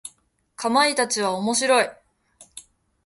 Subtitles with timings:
[0.55, 1.91] かまいたちは面白い。